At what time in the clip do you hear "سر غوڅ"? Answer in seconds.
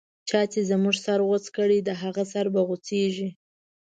1.05-1.45